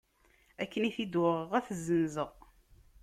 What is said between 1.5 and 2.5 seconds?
ad t-zzenzeɣ.